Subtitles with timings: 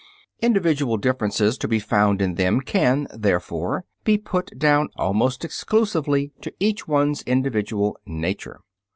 [0.41, 6.51] Individual differences to be found in them can, therefore, be put down almost exclusively to
[6.59, 8.61] each one's individual "nature."